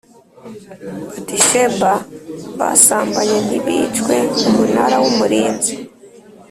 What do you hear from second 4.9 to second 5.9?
w Umurinzi